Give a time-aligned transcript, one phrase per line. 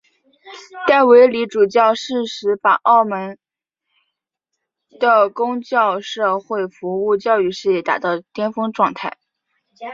[0.87, 3.37] 戴维理主教适时把澳门
[4.99, 9.19] 的公教社会服务教育事业达到巅峰状态。